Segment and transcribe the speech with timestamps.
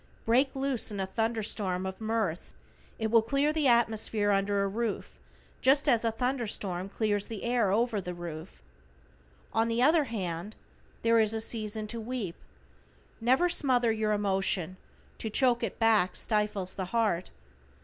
[0.25, 2.55] Break loose in a thunderstorm of mirth,
[2.97, 5.19] it will clear the atmosphere under a roof,
[5.61, 8.63] just as a thunderstorm clears the air over the roof.
[9.53, 10.55] On the other hand
[11.03, 12.37] "there is a season to weep."
[13.19, 14.77] Never smother your emotion,
[15.19, 17.29] to choke it back stifles the heart.